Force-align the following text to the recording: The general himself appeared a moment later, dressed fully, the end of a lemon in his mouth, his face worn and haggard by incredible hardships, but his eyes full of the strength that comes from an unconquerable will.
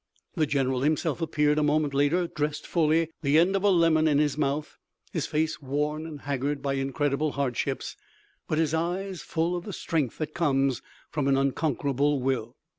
The 0.33 0.47
general 0.47 0.81
himself 0.81 1.21
appeared 1.21 1.59
a 1.59 1.61
moment 1.61 1.93
later, 1.93 2.25
dressed 2.25 2.65
fully, 2.65 3.11
the 3.21 3.37
end 3.37 3.55
of 3.55 3.61
a 3.63 3.69
lemon 3.69 4.07
in 4.07 4.17
his 4.17 4.35
mouth, 4.35 4.79
his 5.13 5.27
face 5.27 5.61
worn 5.61 6.07
and 6.07 6.21
haggard 6.21 6.59
by 6.63 6.73
incredible 6.73 7.33
hardships, 7.33 7.97
but 8.47 8.57
his 8.57 8.73
eyes 8.73 9.21
full 9.21 9.55
of 9.55 9.63
the 9.63 9.73
strength 9.73 10.17
that 10.17 10.33
comes 10.33 10.81
from 11.11 11.27
an 11.27 11.37
unconquerable 11.37 12.19
will. 12.19 12.55